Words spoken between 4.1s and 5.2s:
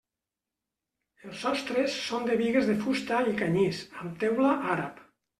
teula àrab.